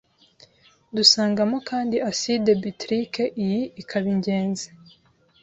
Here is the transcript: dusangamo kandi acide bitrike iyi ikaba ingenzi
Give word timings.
dusangamo 0.95 1.57
kandi 1.69 1.95
acide 2.09 2.51
bitrike 2.61 3.23
iyi 3.43 3.61
ikaba 3.81 4.07
ingenzi 4.13 4.67